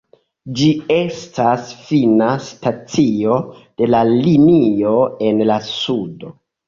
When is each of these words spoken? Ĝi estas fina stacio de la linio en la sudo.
Ĝi 0.59 0.67
estas 0.93 1.67
fina 1.89 2.29
stacio 2.45 3.37
de 3.83 3.91
la 3.97 4.01
linio 4.25 4.95
en 5.29 5.45
la 5.51 5.59
sudo. 5.73 6.35